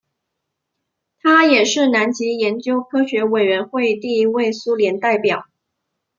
[1.21, 5.45] 他也是南极研究科学委员会第一位苏联代表。